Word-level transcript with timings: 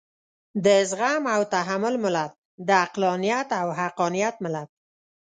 د 0.65 0.67
زغم 0.89 1.23
او 1.35 1.41
تحمل 1.53 1.95
ملت، 2.03 2.31
د 2.67 2.69
عقلانيت 2.83 3.49
او 3.61 3.67
حقانيت 3.79 4.35
ملت. 4.43 4.69